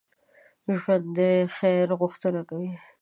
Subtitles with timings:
[0.79, 2.71] ژوندي د خیر غوښتنه کوي